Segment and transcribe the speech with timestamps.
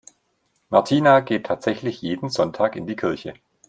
[0.71, 3.35] Martina geht tatsächlich jeden Sonntag in die Kirche.